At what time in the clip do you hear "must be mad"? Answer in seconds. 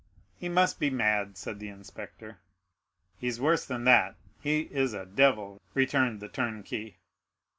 0.49-1.37